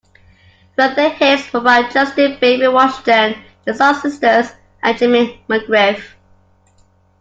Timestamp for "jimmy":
4.97-5.43